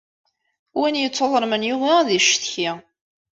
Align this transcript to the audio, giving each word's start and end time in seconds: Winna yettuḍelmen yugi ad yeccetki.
Winna 0.79 0.99
yettuḍelmen 1.03 1.67
yugi 1.67 1.91
ad 1.99 2.09
yeccetki. 2.11 2.69